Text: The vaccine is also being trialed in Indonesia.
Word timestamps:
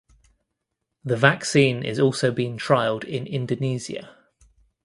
The 1.05 1.15
vaccine 1.15 1.83
is 1.83 1.99
also 1.99 2.31
being 2.31 2.57
trialed 2.57 3.03
in 3.03 3.27
Indonesia. 3.27 4.09